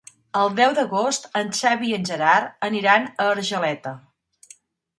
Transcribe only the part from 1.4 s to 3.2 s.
en Xavi i en Gerard aniran